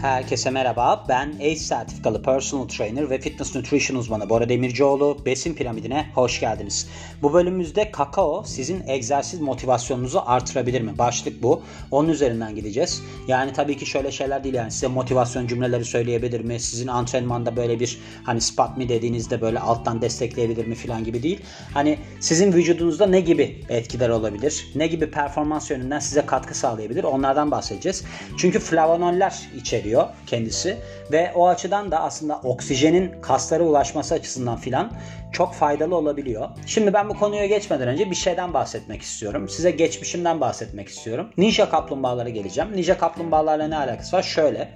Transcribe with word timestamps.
Herkese 0.00 0.50
merhaba. 0.50 1.04
Ben 1.08 1.32
ACE 1.40 1.56
sertifikalı 1.56 2.22
personal 2.22 2.68
trainer 2.68 3.10
ve 3.10 3.20
fitness 3.20 3.56
nutrition 3.56 3.98
uzmanı 3.98 4.28
Bora 4.30 4.48
Demircioğlu. 4.48 5.18
Besin 5.26 5.54
piramidine 5.54 6.06
hoş 6.14 6.40
geldiniz. 6.40 6.88
Bu 7.22 7.32
bölümümüzde 7.32 7.90
kakao 7.90 8.42
sizin 8.46 8.82
egzersiz 8.86 9.40
motivasyonunuzu 9.40 10.22
artırabilir 10.26 10.80
mi? 10.80 10.98
Başlık 10.98 11.42
bu. 11.42 11.62
Onun 11.90 12.08
üzerinden 12.08 12.54
gideceğiz. 12.54 13.02
Yani 13.28 13.52
tabii 13.52 13.76
ki 13.76 13.86
şöyle 13.86 14.12
şeyler 14.12 14.44
değil 14.44 14.54
yani 14.54 14.70
size 14.70 14.86
motivasyon 14.86 15.46
cümleleri 15.46 15.84
söyleyebilir 15.84 16.40
mi? 16.40 16.60
Sizin 16.60 16.88
antrenmanda 16.88 17.56
böyle 17.56 17.80
bir 17.80 17.98
hani 18.24 18.40
spot 18.40 18.76
mi 18.76 18.88
dediğinizde 18.88 19.40
böyle 19.40 19.58
alttan 19.58 20.02
destekleyebilir 20.02 20.66
mi 20.66 20.74
falan 20.74 21.04
gibi 21.04 21.22
değil. 21.22 21.40
Hani 21.74 21.98
sizin 22.20 22.52
vücudunuzda 22.52 23.06
ne 23.06 23.20
gibi 23.20 23.64
etkiler 23.68 24.08
olabilir? 24.08 24.66
Ne 24.74 24.86
gibi 24.86 25.10
performans 25.10 25.70
yönünden 25.70 25.98
size 25.98 26.26
katkı 26.26 26.58
sağlayabilir? 26.58 27.04
Onlardan 27.04 27.50
bahsedeceğiz. 27.50 28.04
Çünkü 28.36 28.58
flavonoller 28.58 29.48
içeriyor 29.56 29.87
ediyor 29.88 30.08
kendisi 30.26 30.76
ve 31.12 31.32
o 31.34 31.48
açıdan 31.48 31.90
da 31.90 32.00
aslında 32.00 32.40
oksijenin 32.44 33.20
kaslara 33.22 33.62
ulaşması 33.62 34.14
açısından 34.14 34.56
filan 34.56 34.92
çok 35.32 35.54
faydalı 35.54 35.96
olabiliyor. 35.96 36.48
Şimdi 36.66 36.92
ben 36.92 37.08
bu 37.08 37.14
konuya 37.14 37.46
geçmeden 37.46 37.88
önce 37.88 38.10
bir 38.10 38.14
şeyden 38.14 38.54
bahsetmek 38.54 39.02
istiyorum. 39.02 39.48
Size 39.48 39.70
geçmişimden 39.70 40.40
bahsetmek 40.40 40.88
istiyorum. 40.88 41.30
Ninja 41.36 41.70
kaplumbağalara 41.70 42.28
geleceğim. 42.28 42.70
Ninja 42.76 42.98
kaplumbağalarla 42.98 43.68
ne 43.68 43.76
alakası 43.76 44.16
var? 44.16 44.22
Şöyle. 44.22 44.68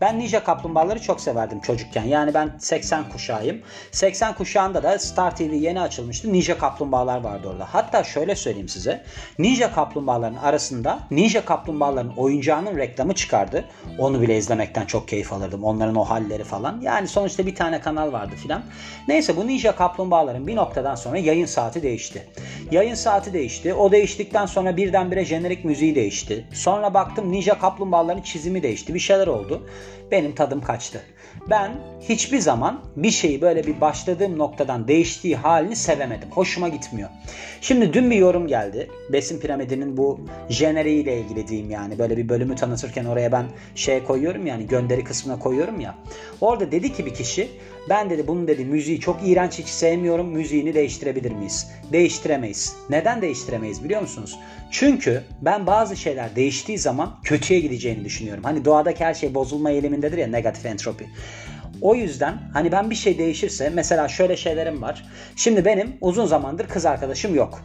Ben 0.00 0.18
ninja 0.18 0.44
kaplumbağaları 0.44 1.02
çok 1.02 1.20
severdim 1.20 1.60
çocukken. 1.60 2.04
Yani 2.04 2.34
ben 2.34 2.52
80 2.58 3.08
kuşağıyım. 3.08 3.62
80 3.92 4.34
kuşağında 4.34 4.82
da 4.82 4.98
Star 4.98 5.36
TV 5.36 5.42
yeni 5.42 5.80
açılmıştı. 5.80 6.32
Ninja 6.32 6.58
kaplumbağalar 6.58 7.20
vardı 7.20 7.48
orada. 7.48 7.66
Hatta 7.70 8.04
şöyle 8.04 8.36
söyleyeyim 8.36 8.68
size. 8.68 9.04
Ninja 9.38 9.72
kaplumbağaların 9.72 10.36
arasında 10.36 11.00
Ninja 11.10 11.44
kaplumbağaların 11.44 12.16
oyuncağının 12.16 12.76
reklamı 12.76 13.14
çıkardı. 13.14 13.64
Onu 13.98 14.22
bile 14.22 14.36
izlemekten 14.36 14.86
çok 14.86 15.08
keyif 15.08 15.32
alırdım. 15.32 15.64
Onların 15.64 15.96
o 15.96 16.04
halleri 16.04 16.44
falan. 16.44 16.80
Yani 16.80 17.08
sonuçta 17.08 17.46
bir 17.46 17.54
tane 17.54 17.80
kanal 17.80 18.12
vardı 18.12 18.34
filan. 18.36 18.62
Neyse 19.08 19.36
bu 19.36 19.46
Ninja 19.46 19.76
kaplumbağaların 19.76 20.46
bir 20.46 20.56
noktadan 20.56 20.94
sonra 20.94 21.18
yayın 21.18 21.46
saati 21.46 21.82
değişti. 21.82 22.28
Yayın 22.70 22.94
saati 22.94 23.32
değişti. 23.32 23.74
O 23.74 23.92
değiştikten 23.92 24.46
sonra 24.46 24.76
birdenbire 24.76 25.24
jenerik 25.24 25.64
müziği 25.64 25.94
değişti. 25.94 26.46
Sonra 26.52 26.94
baktım 26.94 27.32
Ninja 27.32 27.58
kaplumbağaların 27.58 28.22
çizimi 28.22 28.62
değişti. 28.62 28.94
Bir 28.94 29.00
şeyler 29.00 29.26
oldu 29.26 29.62
benim 30.10 30.34
tadım 30.34 30.60
kaçtı. 30.60 31.02
Ben 31.50 31.72
hiçbir 32.00 32.38
zaman 32.38 32.80
bir 32.96 33.10
şeyi 33.10 33.40
böyle 33.40 33.66
bir 33.66 33.80
başladığım 33.80 34.38
noktadan 34.38 34.88
değiştiği 34.88 35.36
halini 35.36 35.76
sevemedim. 35.76 36.28
Hoşuma 36.30 36.68
gitmiyor. 36.68 37.08
Şimdi 37.60 37.92
dün 37.92 38.10
bir 38.10 38.16
yorum 38.16 38.46
geldi. 38.46 38.90
Besin 39.12 39.40
piramidinin 39.40 39.96
bu 39.96 40.20
jeneriğiyle 40.48 41.20
ilgili 41.20 41.48
diyeyim 41.48 41.70
yani. 41.70 41.98
Böyle 41.98 42.16
bir 42.16 42.28
bölümü 42.28 42.56
tanıtırken 42.56 43.04
oraya 43.04 43.32
ben 43.32 43.44
şey 43.74 44.04
koyuyorum 44.04 44.46
yani 44.46 44.66
gönderi 44.66 45.04
kısmına 45.04 45.38
koyuyorum 45.38 45.80
ya. 45.80 45.94
Orada 46.40 46.72
dedi 46.72 46.92
ki 46.92 47.06
bir 47.06 47.14
kişi 47.14 47.48
ben 47.90 48.10
dedi 48.10 48.26
bunun 48.26 48.48
dedi 48.48 48.64
müziği 48.64 49.00
çok 49.00 49.20
iğrenç 49.24 49.58
hiç 49.58 49.68
sevmiyorum. 49.68 50.28
Müziğini 50.28 50.74
değiştirebilir 50.74 51.30
miyiz? 51.32 51.68
Değiştiremeyiz. 51.92 52.76
Neden 52.90 53.22
değiştiremeyiz 53.22 53.84
biliyor 53.84 54.00
musunuz? 54.00 54.38
Çünkü 54.70 55.22
ben 55.42 55.66
bazı 55.66 55.96
şeyler 55.96 56.36
değiştiği 56.36 56.78
zaman 56.78 57.20
kötüye 57.24 57.60
gideceğini 57.60 58.04
düşünüyorum. 58.04 58.44
Hani 58.44 58.64
doğadaki 58.64 59.04
her 59.04 59.14
şey 59.14 59.34
bozulma 59.34 59.70
eğilimindedir 59.70 60.18
ya 60.18 60.26
negatif 60.26 60.66
entropi. 60.66 61.06
O 61.80 61.94
yüzden 61.94 62.34
hani 62.52 62.72
ben 62.72 62.90
bir 62.90 62.94
şey 62.94 63.18
değişirse 63.18 63.70
mesela 63.74 64.08
şöyle 64.08 64.36
şeylerim 64.36 64.82
var. 64.82 65.04
Şimdi 65.36 65.64
benim 65.64 65.96
uzun 66.00 66.26
zamandır 66.26 66.68
kız 66.68 66.86
arkadaşım 66.86 67.34
yok. 67.34 67.64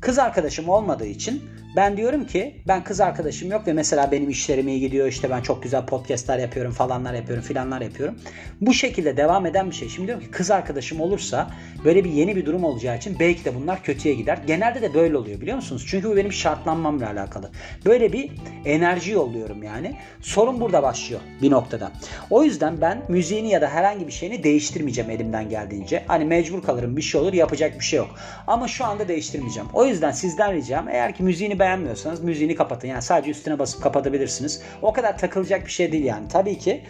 Kız 0.00 0.18
arkadaşım 0.18 0.68
olmadığı 0.68 1.06
için 1.06 1.42
ben 1.76 1.96
diyorum 1.96 2.26
ki 2.26 2.54
ben 2.68 2.84
kız 2.84 3.00
arkadaşım 3.00 3.50
yok 3.50 3.66
ve 3.66 3.72
mesela 3.72 4.12
benim 4.12 4.30
işlerim 4.30 4.68
iyi 4.68 4.80
gidiyor 4.80 5.06
işte 5.06 5.30
ben 5.30 5.40
çok 5.40 5.62
güzel 5.62 5.86
podcastlar 5.86 6.38
yapıyorum 6.38 6.72
falanlar 6.72 7.14
yapıyorum 7.14 7.44
filanlar 7.44 7.80
yapıyorum. 7.80 8.16
Bu 8.60 8.74
şekilde 8.74 9.16
devam 9.16 9.46
eden 9.46 9.70
bir 9.70 9.74
şey. 9.74 9.88
Şimdi 9.88 10.06
diyorum 10.06 10.24
ki 10.24 10.30
kız 10.30 10.50
arkadaşım 10.50 11.00
olursa 11.00 11.50
böyle 11.84 12.04
bir 12.04 12.10
yeni 12.10 12.36
bir 12.36 12.46
durum 12.46 12.64
olacağı 12.64 12.96
için 12.96 13.16
belki 13.20 13.44
de 13.44 13.54
bunlar 13.54 13.82
kötüye 13.82 14.14
gider. 14.14 14.38
Genelde 14.46 14.82
de 14.82 14.94
böyle 14.94 15.16
oluyor 15.16 15.40
biliyor 15.40 15.56
musunuz? 15.56 15.84
Çünkü 15.88 16.08
bu 16.08 16.16
benim 16.16 16.32
şartlanmamla 16.32 17.10
alakalı. 17.10 17.50
Böyle 17.84 18.12
bir 18.12 18.30
enerji 18.64 19.12
yolluyorum 19.12 19.62
yani. 19.62 19.96
Sorun 20.20 20.60
burada 20.60 20.82
başlıyor 20.82 21.20
bir 21.42 21.50
noktada. 21.50 21.92
O 22.30 22.44
yüzden 22.44 22.80
ben 22.80 23.02
müziğini 23.08 23.50
ya 23.50 23.60
da 23.60 23.68
herhangi 23.68 24.06
bir 24.06 24.12
şeyini 24.12 24.44
değiştirmeyeceğim 24.44 25.10
elimden 25.10 25.48
geldiğince. 25.48 26.04
Hani 26.06 26.24
mecbur 26.24 26.62
kalırım 26.62 26.96
bir 26.96 27.02
şey 27.02 27.20
olur 27.20 27.32
yapacak 27.32 27.78
bir 27.78 27.84
şey 27.84 27.96
yok. 27.96 28.16
Ama 28.46 28.68
şu 28.68 28.84
anda 28.84 29.08
değiştirmeyeceğim. 29.08 29.68
O 29.74 29.86
yüzden 29.86 30.10
sizden 30.10 30.52
ricam 30.52 30.88
eğer 30.88 31.14
ki 31.14 31.22
müziğini 31.22 31.58
beğenmiyorsanız 31.66 32.20
müziğini 32.20 32.54
kapatın. 32.54 32.88
Yani 32.88 33.02
sadece 33.02 33.30
üstüne 33.30 33.58
basıp 33.58 33.82
kapatabilirsiniz. 33.82 34.62
O 34.82 34.92
kadar 34.92 35.18
takılacak 35.18 35.66
bir 35.66 35.70
şey 35.70 35.92
değil 35.92 36.04
yani. 36.04 36.28
Tabii 36.28 36.58
ki 36.58 36.82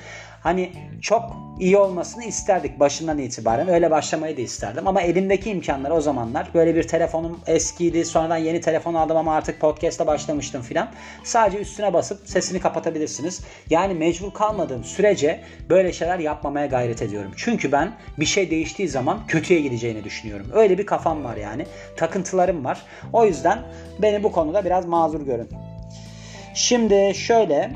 hani 0.46 0.72
çok 1.02 1.36
iyi 1.58 1.76
olmasını 1.76 2.24
isterdik 2.24 2.80
başından 2.80 3.18
itibaren. 3.18 3.68
Öyle 3.68 3.90
başlamayı 3.90 4.36
da 4.36 4.40
isterdim. 4.40 4.88
Ama 4.88 5.02
elimdeki 5.02 5.50
imkanlar 5.50 5.90
o 5.90 6.00
zamanlar 6.00 6.48
böyle 6.54 6.74
bir 6.74 6.88
telefonum 6.88 7.40
eskiydi. 7.46 8.04
Sonradan 8.04 8.36
yeni 8.36 8.60
telefon 8.60 8.94
aldım 8.94 9.16
ama 9.16 9.34
artık 9.34 9.60
podcast'a 9.60 10.06
başlamıştım 10.06 10.62
filan. 10.62 10.88
Sadece 11.24 11.58
üstüne 11.58 11.92
basıp 11.92 12.28
sesini 12.28 12.60
kapatabilirsiniz. 12.60 13.40
Yani 13.70 13.94
mecbur 13.94 14.30
kalmadığım 14.34 14.84
sürece 14.84 15.40
böyle 15.70 15.92
şeyler 15.92 16.18
yapmamaya 16.18 16.66
gayret 16.66 17.02
ediyorum. 17.02 17.32
Çünkü 17.36 17.72
ben 17.72 17.92
bir 18.18 18.26
şey 18.26 18.50
değiştiği 18.50 18.88
zaman 18.88 19.26
kötüye 19.26 19.60
gideceğini 19.60 20.04
düşünüyorum. 20.04 20.46
Öyle 20.52 20.78
bir 20.78 20.86
kafam 20.86 21.24
var 21.24 21.36
yani. 21.36 21.66
Takıntılarım 21.96 22.64
var. 22.64 22.82
O 23.12 23.24
yüzden 23.24 23.58
beni 23.98 24.22
bu 24.22 24.32
konuda 24.32 24.64
biraz 24.64 24.86
mazur 24.86 25.20
görün. 25.20 25.48
Şimdi 26.54 27.14
şöyle 27.14 27.72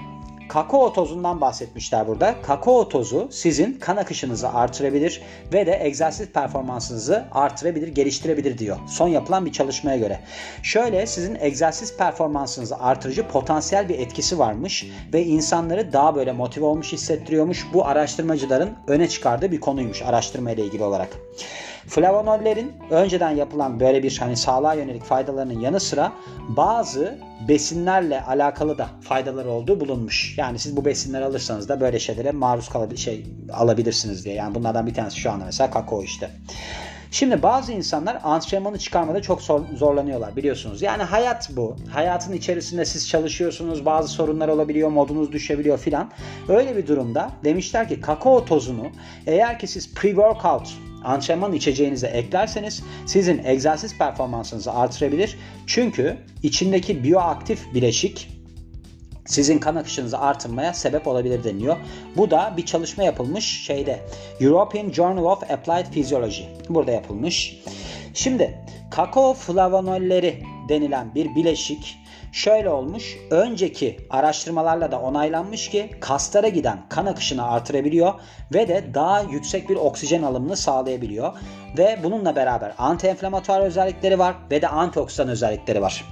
kakao 0.51 0.93
tozundan 0.93 1.41
bahsetmişler 1.41 2.07
burada. 2.07 2.35
Kakao 2.43 2.89
tozu 2.89 3.29
sizin 3.31 3.73
kan 3.73 3.97
akışınızı 3.97 4.49
artırabilir 4.49 5.23
ve 5.53 5.67
de 5.67 5.79
egzersiz 5.83 6.29
performansınızı 6.29 7.25
artırabilir, 7.33 7.89
geliştirebilir 7.89 8.59
diyor. 8.59 8.77
Son 8.89 9.09
yapılan 9.09 9.47
bir 9.47 9.53
çalışmaya 9.53 9.97
göre. 9.97 10.21
Şöyle 10.63 11.07
sizin 11.07 11.37
egzersiz 11.41 11.97
performansınızı 11.97 12.77
artırıcı 12.77 13.29
potansiyel 13.29 13.89
bir 13.89 13.99
etkisi 13.99 14.39
varmış 14.39 14.87
ve 15.13 15.25
insanları 15.25 15.93
daha 15.93 16.15
böyle 16.15 16.33
motive 16.33 16.65
olmuş 16.65 16.93
hissettiriyormuş. 16.93 17.67
Bu 17.73 17.87
araştırmacıların 17.87 18.71
öne 18.87 19.09
çıkardığı 19.09 19.53
bir 19.53 19.61
konuymuş 19.61 20.03
araştırma 20.03 20.51
ile 20.51 20.65
ilgili 20.65 20.85
olarak. 20.85 21.09
Flavonollerin 21.87 22.73
önceden 22.91 23.31
yapılan 23.31 23.81
böyle 23.81 24.03
bir 24.03 24.19
hani 24.19 24.37
sağlığa 24.37 24.75
yönelik 24.75 25.05
faydalarının 25.05 25.61
yanı 25.61 25.81
sıra 25.81 26.13
bazı 26.49 27.19
besinlerle 27.49 28.23
alakalı 28.23 28.79
da 28.79 28.89
faydaları 29.01 29.51
olduğu 29.51 29.81
bulunmuş. 29.81 30.35
Yani 30.41 30.59
siz 30.59 30.77
bu 30.77 30.85
besinleri 30.85 31.25
alırsanız 31.25 31.69
da 31.69 31.81
böyle 31.81 31.99
şeylere 31.99 32.31
maruz 32.31 32.69
kalabilir 32.69 32.99
şey 32.99 33.27
alabilirsiniz 33.53 34.25
diye. 34.25 34.35
Yani 34.35 34.55
bunlardan 34.55 34.87
bir 34.87 34.95
tanesi 34.95 35.21
şu 35.21 35.31
anda 35.31 35.45
mesela 35.45 35.71
kakao 35.71 36.03
işte. 36.03 36.31
Şimdi 37.11 37.43
bazı 37.43 37.73
insanlar 37.73 38.21
antrenmanı 38.25 38.79
çıkarmada 38.79 39.23
çok 39.23 39.43
zorlanıyorlar 39.77 40.37
biliyorsunuz. 40.37 40.83
Yani 40.83 41.03
hayat 41.03 41.51
bu. 41.57 41.77
Hayatın 41.91 42.33
içerisinde 42.33 42.85
siz 42.85 43.09
çalışıyorsunuz, 43.09 43.85
bazı 43.85 44.09
sorunlar 44.09 44.49
olabiliyor, 44.49 44.89
modunuz 44.89 45.33
düşebiliyor 45.33 45.79
filan. 45.79 46.11
Öyle 46.49 46.77
bir 46.77 46.87
durumda 46.87 47.31
demişler 47.45 47.89
ki 47.89 48.01
kakao 48.01 48.45
tozunu 48.45 48.87
eğer 49.27 49.59
ki 49.59 49.67
siz 49.67 49.95
pre-workout 49.95 50.69
antrenman 51.05 51.53
içeceğinize 51.53 52.07
eklerseniz 52.07 52.83
sizin 53.07 53.45
egzersiz 53.45 53.99
performansınızı 53.99 54.73
artırabilir. 54.73 55.39
Çünkü 55.67 56.17
içindeki 56.43 57.05
bioaktif 57.05 57.75
bileşik 57.75 58.40
sizin 59.31 59.59
kan 59.59 59.77
akışınızı 59.77 60.19
artırmaya 60.19 60.75
sebep 60.75 61.07
olabilir 61.07 61.45
deniyor. 61.45 61.77
Bu 62.17 62.31
da 62.31 62.55
bir 62.57 62.67
çalışma 62.67 63.05
yapılmış 63.05 63.65
şeyde 63.67 64.01
European 64.41 64.93
Journal 64.93 65.25
of 65.25 65.51
Applied 65.51 65.87
Physiology. 65.87 66.43
Burada 66.69 66.91
yapılmış. 66.91 67.57
Şimdi 68.15 68.59
kakao 68.91 69.35
flavonolleri 69.35 70.43
denilen 70.69 71.15
bir 71.15 71.35
bileşik 71.35 71.99
şöyle 72.33 72.71
olmuş. 72.71 73.19
Önceki 73.31 73.97
araştırmalarla 74.11 74.93
da 74.93 75.01
onaylanmış 75.01 75.71
ki 75.71 75.91
kaslara 76.01 76.49
giden 76.49 76.79
kan 76.89 77.07
akışını 77.07 77.49
artırabiliyor 77.51 78.15
ve 78.55 78.69
de 78.69 78.85
daha 78.95 79.21
yüksek 79.21 79.69
bir 79.69 79.77
oksijen 79.77 80.23
alımını 80.23 80.57
sağlayabiliyor. 80.57 81.33
Ve 81.79 81.99
bununla 82.03 82.37
beraber 82.37 82.71
anti-enflamatuar 82.79 83.63
özellikleri 83.63 84.19
var 84.19 84.35
ve 84.51 84.63
de 84.63 84.69
antioksidan 84.69 85.29
özellikleri 85.29 85.83
var. 85.83 86.05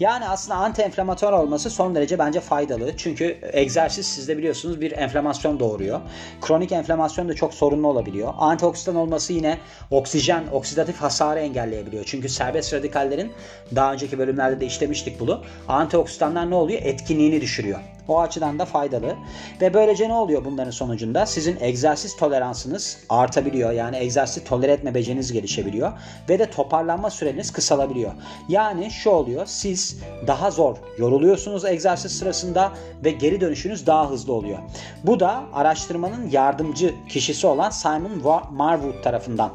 Yani 0.00 0.28
aslında 0.28 0.58
anti-enflamatuar 0.58 1.32
olması 1.32 1.70
son 1.70 1.94
derece 1.94 2.18
bence 2.18 2.40
faydalı. 2.40 2.96
Çünkü 2.96 3.38
egzersiz 3.52 4.06
sizde 4.06 4.38
biliyorsunuz 4.38 4.80
bir 4.80 4.92
enflamasyon 4.92 5.60
doğuruyor. 5.60 6.00
Kronik 6.40 6.72
enflamasyon 6.72 7.28
da 7.28 7.34
çok 7.34 7.54
sorunlu 7.54 7.88
olabiliyor. 7.88 8.34
Antioksidan 8.38 8.96
olması 8.96 9.32
yine 9.32 9.58
oksijen, 9.90 10.44
oksidatif 10.52 10.96
hasarı 10.96 11.40
engelleyebiliyor. 11.40 12.04
Çünkü 12.04 12.28
serbest 12.28 12.74
radikallerin 12.74 13.32
daha 13.74 13.92
önceki 13.92 14.18
bölümlerde 14.18 14.60
de 14.60 14.66
işlemiştik 14.66 15.20
bunu. 15.20 15.42
Antioksidanlar 15.68 16.50
ne 16.50 16.54
oluyor? 16.54 16.80
Etkinliğini 16.82 17.40
düşürüyor. 17.40 17.80
O 18.08 18.20
açıdan 18.20 18.58
da 18.58 18.64
faydalı. 18.64 19.16
Ve 19.60 19.74
böylece 19.74 20.08
ne 20.08 20.12
oluyor 20.12 20.44
bunların 20.44 20.70
sonucunda? 20.70 21.26
Sizin 21.26 21.56
egzersiz 21.60 22.16
toleransınız 22.16 22.98
artabiliyor. 23.08 23.72
Yani 23.72 23.96
egzersiz 23.96 24.44
tolere 24.44 24.72
etme 24.72 24.94
beceriniz 24.94 25.32
gelişebiliyor. 25.32 25.92
Ve 26.28 26.38
de 26.38 26.50
toparlanma 26.50 27.10
süreniz 27.10 27.52
kısalabiliyor. 27.52 28.12
Yani 28.48 28.90
şu 28.90 29.10
oluyor. 29.10 29.46
Siz 29.46 29.98
daha 30.26 30.50
zor 30.50 30.76
yoruluyorsunuz 30.98 31.64
egzersiz 31.64 32.18
sırasında 32.18 32.72
ve 33.04 33.10
geri 33.10 33.40
dönüşünüz 33.40 33.86
daha 33.86 34.10
hızlı 34.10 34.32
oluyor. 34.32 34.58
Bu 35.04 35.20
da 35.20 35.42
araştırmanın 35.52 36.30
yardımcı 36.30 36.94
kişisi 37.08 37.46
olan 37.46 37.70
Simon 37.70 38.42
Marwood 38.52 39.02
tarafından 39.02 39.50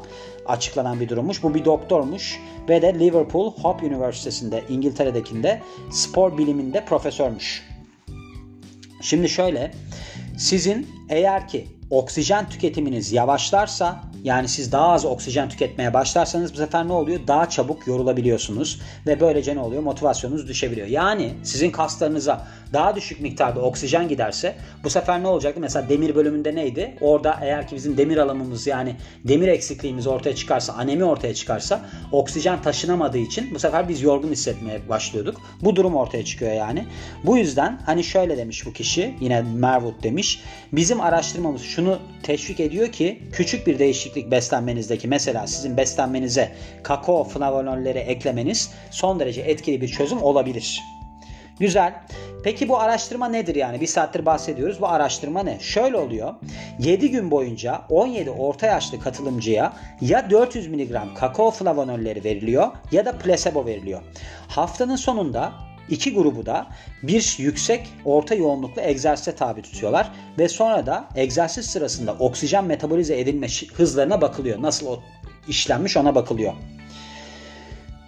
açıklanan 0.46 1.00
bir 1.00 1.08
durummuş. 1.08 1.42
Bu 1.42 1.54
bir 1.54 1.64
doktormuş 1.64 2.40
ve 2.68 2.82
de 2.82 2.98
Liverpool 2.98 3.52
Hope 3.62 3.86
Üniversitesi'nde 3.86 4.62
İngiltere'dekinde 4.68 5.62
spor 5.90 6.38
biliminde 6.38 6.84
profesörmüş. 6.84 7.71
Şimdi 9.02 9.28
şöyle 9.28 9.70
sizin 10.38 10.88
eğer 11.08 11.48
ki 11.48 11.68
oksijen 11.90 12.48
tüketiminiz 12.48 13.12
yavaşlarsa 13.12 14.04
yani 14.22 14.48
siz 14.48 14.72
daha 14.72 14.88
az 14.88 15.04
oksijen 15.04 15.48
tüketmeye 15.48 15.94
başlarsanız 15.94 16.52
bu 16.52 16.56
sefer 16.56 16.88
ne 16.88 16.92
oluyor? 16.92 17.20
Daha 17.26 17.48
çabuk 17.48 17.86
yorulabiliyorsunuz 17.86 18.80
ve 19.06 19.20
böylece 19.20 19.56
ne 19.56 19.60
oluyor? 19.60 19.82
Motivasyonunuz 19.82 20.48
düşebiliyor. 20.48 20.86
Yani 20.86 21.32
sizin 21.42 21.70
kaslarınıza 21.70 22.46
daha 22.72 22.96
düşük 22.96 23.20
miktarda 23.20 23.60
oksijen 23.60 24.08
giderse 24.08 24.54
bu 24.84 24.90
sefer 24.90 25.22
ne 25.22 25.28
olacaktı? 25.28 25.60
Mesela 25.60 25.88
demir 25.88 26.14
bölümünde 26.14 26.54
neydi? 26.54 26.96
Orada 27.00 27.38
eğer 27.42 27.68
ki 27.68 27.76
bizim 27.76 27.96
demir 27.96 28.16
alımımız 28.16 28.66
yani 28.66 28.96
demir 29.24 29.48
eksikliğimiz 29.48 30.06
ortaya 30.06 30.34
çıkarsa, 30.34 30.72
anemi 30.72 31.04
ortaya 31.04 31.34
çıkarsa 31.34 31.80
oksijen 32.12 32.62
taşınamadığı 32.62 33.18
için 33.18 33.54
bu 33.54 33.58
sefer 33.58 33.88
biz 33.88 34.02
yorgun 34.02 34.30
hissetmeye 34.30 34.88
başlıyorduk. 34.88 35.40
Bu 35.60 35.76
durum 35.76 35.94
ortaya 35.94 36.24
çıkıyor 36.24 36.52
yani. 36.52 36.86
Bu 37.24 37.36
yüzden 37.36 37.80
hani 37.86 38.04
şöyle 38.04 38.36
demiş 38.36 38.66
bu 38.66 38.72
kişi 38.72 39.14
yine 39.20 39.42
Merwood 39.42 40.02
demiş. 40.02 40.40
Bizim 40.72 41.00
araştırmamız 41.00 41.62
şunu 41.62 41.98
teşvik 42.22 42.60
ediyor 42.60 42.92
ki 42.92 43.22
küçük 43.32 43.66
bir 43.66 43.78
değişiklik 43.78 44.11
beslenmenizdeki 44.16 45.08
mesela 45.08 45.46
sizin 45.46 45.76
beslenmenize 45.76 46.52
kakao 46.82 47.24
flavonolleri 47.24 47.98
eklemeniz 47.98 48.70
son 48.90 49.20
derece 49.20 49.40
etkili 49.40 49.80
bir 49.80 49.88
çözüm 49.88 50.22
olabilir. 50.22 50.82
Güzel. 51.60 51.94
Peki 52.44 52.68
bu 52.68 52.78
araştırma 52.78 53.28
nedir 53.28 53.54
yani? 53.54 53.80
Bir 53.80 53.86
saattir 53.86 54.26
bahsediyoruz. 54.26 54.80
Bu 54.80 54.88
araştırma 54.88 55.42
ne? 55.42 55.60
Şöyle 55.60 55.96
oluyor. 55.96 56.34
7 56.78 57.10
gün 57.10 57.30
boyunca 57.30 57.82
17 57.90 58.30
orta 58.30 58.66
yaşlı 58.66 59.00
katılımcıya 59.00 59.72
ya 60.00 60.30
400 60.30 60.68
mg 60.68 60.96
kakao 61.16 61.50
flavonolleri 61.50 62.24
veriliyor 62.24 62.70
ya 62.92 63.04
da 63.04 63.18
placebo 63.18 63.66
veriliyor. 63.66 64.02
Haftanın 64.48 64.96
sonunda 64.96 65.52
iki 65.92 66.14
grubu 66.14 66.46
da 66.46 66.66
bir 67.02 67.34
yüksek 67.38 67.88
orta 68.04 68.34
yoğunluklu 68.34 68.82
egzersize 68.82 69.34
tabi 69.34 69.62
tutuyorlar 69.62 70.12
ve 70.38 70.48
sonra 70.48 70.86
da 70.86 71.08
egzersiz 71.16 71.66
sırasında 71.66 72.12
oksijen 72.12 72.64
metabolize 72.64 73.20
edilme 73.20 73.46
hızlarına 73.74 74.20
bakılıyor. 74.20 74.62
Nasıl 74.62 74.86
o 74.86 75.00
işlenmiş 75.48 75.96
ona 75.96 76.14
bakılıyor. 76.14 76.52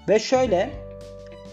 Ve 0.08 0.18
şöyle 0.18 0.70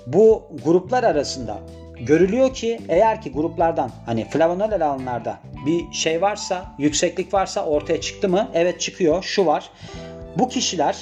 bu 0.07 0.43
gruplar 0.65 1.03
arasında 1.03 1.59
görülüyor 1.99 2.53
ki 2.53 2.79
eğer 2.89 3.21
ki 3.21 3.31
gruplardan 3.31 3.91
hani 4.05 4.29
flavonol 4.29 4.71
alanlarda 4.71 5.39
bir 5.65 5.93
şey 5.93 6.21
varsa, 6.21 6.75
yükseklik 6.79 7.33
varsa 7.33 7.65
ortaya 7.65 8.01
çıktı 8.01 8.29
mı? 8.29 8.49
Evet 8.53 8.81
çıkıyor. 8.81 9.23
Şu 9.23 9.45
var. 9.45 9.69
Bu 10.37 10.49
kişiler 10.49 10.97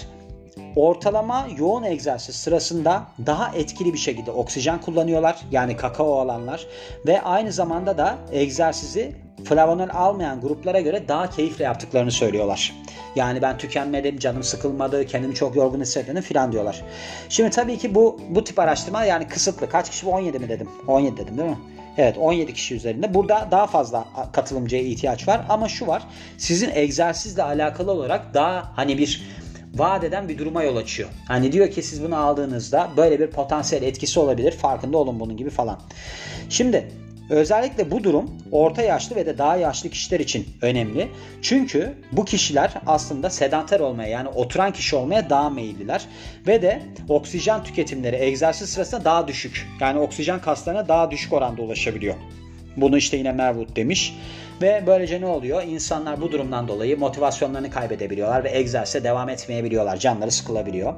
ortalama 0.75 1.47
yoğun 1.57 1.83
egzersiz 1.83 2.35
sırasında 2.35 3.03
daha 3.25 3.55
etkili 3.55 3.93
bir 3.93 3.97
şekilde 3.97 4.31
oksijen 4.31 4.81
kullanıyorlar. 4.81 5.37
Yani 5.51 5.77
kakao 5.77 6.19
alanlar 6.19 6.65
ve 7.07 7.21
aynı 7.21 7.51
zamanda 7.51 7.97
da 7.97 8.17
egzersizi 8.31 9.15
flavonol 9.45 9.89
almayan 9.89 10.41
gruplara 10.41 10.79
göre 10.79 11.07
daha 11.07 11.29
keyifle 11.29 11.63
yaptıklarını 11.63 12.11
söylüyorlar. 12.11 12.73
Yani 13.15 13.41
ben 13.41 13.57
tükenmedim, 13.57 14.19
canım 14.19 14.43
sıkılmadı, 14.43 15.05
kendimi 15.05 15.35
çok 15.35 15.55
yorgun 15.55 15.81
hissetmedim 15.81 16.21
filan 16.21 16.51
diyorlar. 16.51 16.83
Şimdi 17.29 17.49
tabii 17.49 17.77
ki 17.77 17.95
bu 17.95 18.21
bu 18.29 18.43
tip 18.43 18.59
araştırma 18.59 19.05
yani 19.05 19.27
kısıtlı. 19.27 19.69
Kaç 19.69 19.89
kişi 19.89 20.07
17 20.07 20.39
mi 20.39 20.49
dedim? 20.49 20.69
17 20.87 21.17
dedim 21.17 21.37
değil 21.37 21.49
mi? 21.49 21.57
Evet 21.97 22.17
17 22.17 22.53
kişi 22.53 22.75
üzerinde. 22.75 23.13
Burada 23.13 23.47
daha 23.51 23.67
fazla 23.67 24.05
katılımcıya 24.33 24.81
ihtiyaç 24.81 25.27
var 25.27 25.41
ama 25.49 25.69
şu 25.69 25.87
var. 25.87 26.03
Sizin 26.37 26.69
egzersizle 26.73 27.43
alakalı 27.43 27.91
olarak 27.91 28.33
daha 28.33 28.71
hani 28.75 28.97
bir 28.97 29.23
vaat 29.75 30.03
eden 30.03 30.29
bir 30.29 30.37
duruma 30.37 30.63
yol 30.63 30.75
açıyor. 30.75 31.09
Hani 31.27 31.51
diyor 31.51 31.71
ki 31.71 31.83
siz 31.83 32.03
bunu 32.03 32.15
aldığınızda 32.15 32.89
böyle 32.97 33.19
bir 33.19 33.27
potansiyel 33.27 33.83
etkisi 33.83 34.19
olabilir. 34.19 34.51
Farkında 34.51 34.97
olun 34.97 35.19
bunun 35.19 35.37
gibi 35.37 35.49
falan. 35.49 35.79
Şimdi 36.49 36.91
Özellikle 37.29 37.91
bu 37.91 38.03
durum 38.03 38.37
orta 38.51 38.81
yaşlı 38.81 39.15
ve 39.15 39.25
de 39.25 39.37
daha 39.37 39.55
yaşlı 39.55 39.89
kişiler 39.89 40.19
için 40.19 40.47
önemli. 40.61 41.07
Çünkü 41.41 41.93
bu 42.11 42.25
kişiler 42.25 42.73
aslında 42.85 43.29
sedanter 43.29 43.79
olmaya 43.79 44.09
yani 44.09 44.29
oturan 44.29 44.73
kişi 44.73 44.95
olmaya 44.95 45.29
daha 45.29 45.49
meyilliler. 45.49 46.05
Ve 46.47 46.61
de 46.61 46.81
oksijen 47.09 47.63
tüketimleri 47.63 48.15
egzersiz 48.15 48.69
sırasında 48.69 49.05
daha 49.05 49.27
düşük. 49.27 49.67
Yani 49.79 49.99
oksijen 49.99 50.41
kaslarına 50.41 50.87
daha 50.87 51.11
düşük 51.11 51.33
oranda 51.33 51.61
ulaşabiliyor. 51.61 52.15
Bunu 52.77 52.97
işte 52.97 53.17
yine 53.17 53.31
Merwood 53.31 53.75
demiş. 53.75 54.13
Ve 54.61 54.83
böylece 54.87 55.21
ne 55.21 55.25
oluyor? 55.25 55.63
İnsanlar 55.63 56.21
bu 56.21 56.31
durumdan 56.31 56.67
dolayı 56.67 56.99
motivasyonlarını 56.99 57.71
kaybedebiliyorlar 57.71 58.43
ve 58.43 58.57
egzersize 58.57 59.03
devam 59.03 59.29
etmeyebiliyorlar. 59.29 59.97
Canları 59.97 60.31
sıkılabiliyor. 60.31 60.93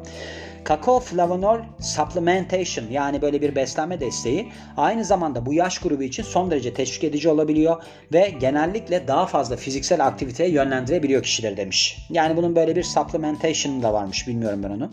Kakao 0.63 0.99
flavonol 0.99 1.59
supplementation 1.79 2.85
yani 2.91 3.21
böyle 3.21 3.41
bir 3.41 3.55
beslenme 3.55 3.99
desteği 3.99 4.51
aynı 4.77 5.05
zamanda 5.05 5.45
bu 5.45 5.53
yaş 5.53 5.79
grubu 5.79 6.03
için 6.03 6.23
son 6.23 6.51
derece 6.51 6.73
teşvik 6.73 7.03
edici 7.03 7.29
olabiliyor 7.29 7.83
ve 8.13 8.33
genellikle 8.39 9.07
daha 9.07 9.25
fazla 9.25 9.55
fiziksel 9.55 10.07
aktiviteye 10.07 10.49
yönlendirebiliyor 10.49 11.23
kişileri 11.23 11.57
demiş. 11.57 12.07
Yani 12.09 12.37
bunun 12.37 12.55
böyle 12.55 12.75
bir 12.75 12.83
supplementation 12.83 13.83
da 13.83 13.93
varmış 13.93 14.27
bilmiyorum 14.27 14.63
ben 14.63 14.69
onu. 14.69 14.91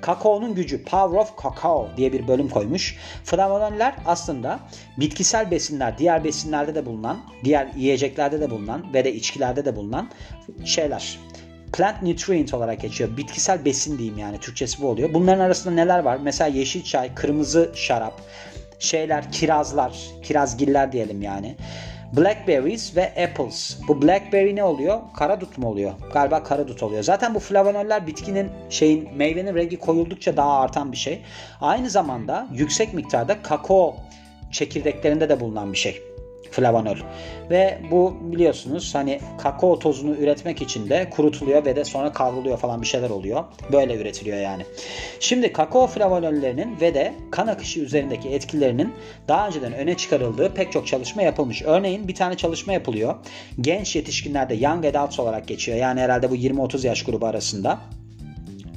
Kakaonun 0.00 0.54
gücü 0.54 0.84
Power 0.84 1.18
of 1.18 1.32
Cacao 1.42 1.88
diye 1.96 2.12
bir 2.12 2.28
bölüm 2.28 2.48
koymuş. 2.48 2.96
Flavonoller 3.24 3.94
aslında 4.06 4.58
bitkisel 4.96 5.50
besinler 5.50 5.98
diğer 5.98 6.24
besinlerde 6.24 6.74
de 6.74 6.86
bulunan 6.86 7.18
diğer 7.44 7.68
yiyeceklerde 8.08 8.40
de 8.40 8.50
bulunan 8.50 8.94
ve 8.94 9.04
de 9.04 9.14
içkilerde 9.14 9.64
de 9.64 9.76
bulunan 9.76 10.08
şeyler 10.64 11.18
plant 11.72 12.02
nutrient 12.02 12.54
olarak 12.54 12.80
geçiyor. 12.80 13.16
Bitkisel 13.16 13.64
besin 13.64 13.98
diyeyim 13.98 14.18
yani 14.18 14.38
Türkçesi 14.40 14.82
bu 14.82 14.88
oluyor. 14.88 15.14
Bunların 15.14 15.40
arasında 15.40 15.74
neler 15.74 15.98
var? 15.98 16.18
Mesela 16.22 16.48
yeşil 16.48 16.84
çay, 16.84 17.14
kırmızı 17.14 17.70
şarap, 17.74 18.20
şeyler, 18.78 19.32
kirazlar, 19.32 19.92
kirazgiller 20.22 20.92
diyelim 20.92 21.22
yani. 21.22 21.56
Blackberries 22.16 22.96
ve 22.96 23.12
apples. 23.24 23.78
Bu 23.88 24.02
blackberry 24.02 24.56
ne 24.56 24.64
oluyor? 24.64 25.00
Karadut 25.16 25.58
mu 25.58 25.68
oluyor? 25.68 25.92
Galiba 26.12 26.42
karadut 26.42 26.82
oluyor. 26.82 27.02
Zaten 27.02 27.34
bu 27.34 27.38
flavonoller 27.38 28.06
bitkinin 28.06 28.50
şeyin 28.70 29.08
meyvenin 29.16 29.54
rengi 29.54 29.78
koyuldukça 29.78 30.36
daha 30.36 30.60
artan 30.60 30.92
bir 30.92 30.96
şey. 30.96 31.22
Aynı 31.60 31.90
zamanda 31.90 32.48
yüksek 32.52 32.94
miktarda 32.94 33.42
kakao 33.42 33.96
çekirdeklerinde 34.52 35.28
de 35.28 35.40
bulunan 35.40 35.72
bir 35.72 35.78
şey 35.78 36.02
flavonol. 36.50 36.96
Ve 37.50 37.78
bu 37.90 38.16
biliyorsunuz 38.20 38.94
hani 38.94 39.20
kakao 39.38 39.78
tozunu 39.78 40.14
üretmek 40.14 40.62
için 40.62 40.88
de 40.88 41.10
kurutuluyor 41.10 41.64
ve 41.64 41.76
de 41.76 41.84
sonra 41.84 42.12
kavruluyor 42.12 42.58
falan 42.58 42.82
bir 42.82 42.86
şeyler 42.86 43.10
oluyor. 43.10 43.44
Böyle 43.72 43.96
üretiliyor 43.96 44.38
yani. 44.38 44.62
Şimdi 45.20 45.52
kakao 45.52 45.86
flavonollerinin 45.86 46.80
ve 46.80 46.94
de 46.94 47.14
kan 47.30 47.46
akışı 47.46 47.80
üzerindeki 47.80 48.28
etkilerinin 48.28 48.92
daha 49.28 49.46
önceden 49.46 49.72
öne 49.72 49.96
çıkarıldığı 49.96 50.54
pek 50.54 50.72
çok 50.72 50.86
çalışma 50.86 51.22
yapılmış. 51.22 51.62
Örneğin 51.62 52.08
bir 52.08 52.14
tane 52.14 52.36
çalışma 52.36 52.72
yapılıyor. 52.72 53.14
Genç 53.60 53.96
yetişkinlerde 53.96 54.54
young 54.54 54.86
adults 54.86 55.20
olarak 55.20 55.48
geçiyor. 55.48 55.78
Yani 55.78 56.00
herhalde 56.00 56.30
bu 56.30 56.36
20-30 56.36 56.86
yaş 56.86 57.04
grubu 57.04 57.26
arasında. 57.26 57.78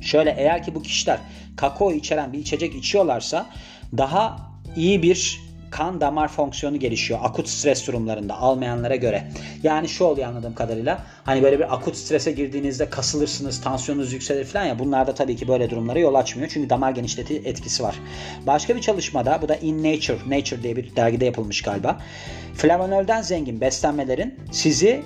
Şöyle 0.02 0.36
eğer 0.38 0.64
ki 0.64 0.76
bu 0.76 0.82
kişiler 0.82 1.20
kakao 1.56 1.92
içeren 1.92 2.34
bir 2.34 2.40
içecek 2.40 2.76
içiyorlarsa 2.76 3.50
daha 3.98 4.52
iyi 4.76 5.04
bir 5.04 5.42
kan 5.72 6.02
damar 6.02 6.28
fonksiyonu 6.28 6.80
gelişiyor 6.80 7.20
akut 7.24 7.48
stres 7.50 7.88
durumlarında 7.88 8.38
almayanlara 8.38 8.96
göre. 8.96 9.32
Yani 9.64 9.90
şu 9.90 10.04
oluyor 10.04 10.28
anladığım 10.28 10.56
kadarıyla 10.56 11.04
hani 11.24 11.44
böyle 11.44 11.60
bir 11.60 11.74
akut 11.74 11.96
strese 11.96 12.32
girdiğinizde 12.32 12.90
kasılırsınız, 12.90 13.62
tansiyonunuz 13.62 14.14
yükselir 14.14 14.46
falan 14.46 14.66
ya 14.66 14.80
bunlarda 14.80 15.14
tabii 15.14 15.36
ki 15.36 15.48
böyle 15.48 15.70
durumlara 15.70 16.00
yol 16.00 16.16
açmıyor. 16.16 16.50
Çünkü 16.54 16.70
damar 16.70 16.92
genişleti 16.92 17.36
etkisi 17.36 17.84
var. 17.84 17.96
Başka 18.48 18.76
bir 18.76 18.82
çalışmada 18.82 19.40
bu 19.42 19.50
da 19.50 19.56
In 19.56 19.78
Nature, 19.78 20.38
Nature 20.38 20.64
diye 20.64 20.76
bir 20.76 20.96
dergide 20.96 21.26
yapılmış 21.26 21.62
galiba. 21.62 22.00
Flavonolden 22.56 23.22
zengin 23.22 23.62
beslenmelerin 23.62 24.36
sizi 24.52 25.04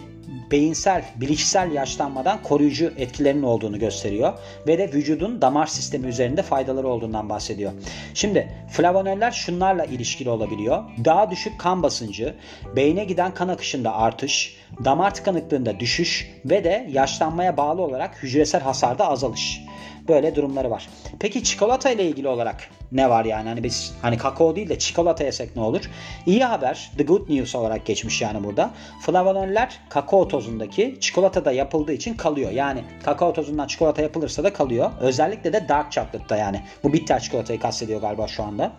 beyinsel, 0.52 1.06
bilişsel 1.16 1.72
yaşlanmadan 1.72 2.42
koruyucu 2.44 2.94
etkilerinin 2.98 3.44
olduğunu 3.44 3.80
gösteriyor 3.80 4.34
ve 4.68 4.78
de 4.78 4.94
vücudun 4.94 5.42
damar 5.42 5.66
sistemi 5.66 6.08
üzerinde 6.08 6.42
faydaları 6.42 6.88
olduğundan 6.88 7.30
bahsediyor. 7.30 7.72
Şimdi 8.14 8.52
flavonoller 8.72 9.32
şunlarla 9.32 9.86
ilişkili 9.86 10.30
olabiliyor. 10.30 10.84
Daha 11.06 11.32
düşük 11.32 11.60
kan 11.60 11.84
basıncı, 11.84 12.36
beyne 12.76 13.04
giden 13.04 13.34
kan 13.34 13.48
akışında 13.48 13.94
artış, 13.94 14.58
damar 14.86 15.14
tıkanıklığında 15.14 15.80
düşüş 15.80 16.32
ve 16.46 16.64
de 16.64 16.90
yaşlanmaya 16.92 17.58
bağlı 17.58 17.82
olarak 17.82 18.24
hücresel 18.24 18.62
hasarda 18.62 19.08
azalış. 19.08 19.62
Böyle 20.08 20.36
durumları 20.36 20.72
var. 20.72 20.90
Peki 21.20 21.44
çikolata 21.44 21.90
ile 21.90 22.04
ilgili 22.04 22.28
olarak 22.28 22.70
ne 22.92 23.10
var 23.10 23.26
yani? 23.26 23.50
Hani 23.50 23.64
biz 23.64 23.94
hani 24.02 24.18
kakao 24.18 24.56
değil 24.56 24.70
de 24.70 24.80
çikolata 24.80 25.24
yesek 25.24 25.56
ne 25.56 25.62
olur? 25.62 25.90
İyi 26.26 26.44
haber, 26.44 26.92
the 26.98 27.04
good 27.04 27.30
news 27.30 27.56
olarak 27.56 27.86
geçmiş 27.86 28.22
yani 28.22 28.44
burada. 28.44 28.72
Flavonoller 29.02 29.80
kakao 29.90 30.28
tozundaki 30.28 30.98
çikolatada 31.00 31.52
yapıldığı 31.52 31.94
için 31.94 32.14
kalıyor. 32.14 32.52
Yani 32.52 32.84
kakao 33.04 33.34
tozundan 33.34 33.68
çikolata 33.68 34.02
yapılırsa 34.02 34.44
da 34.44 34.54
kalıyor. 34.54 34.92
Özellikle 35.00 35.54
de 35.54 35.70
dark 35.70 35.92
chocolate'da 35.92 36.38
yani. 36.38 36.62
Bu 36.84 36.94
bitter 36.94 37.20
çikolatayı 37.20 37.60
kastediyor 37.60 38.02
galiba 38.02 38.28
şu 38.28 38.44
anda. 38.44 38.72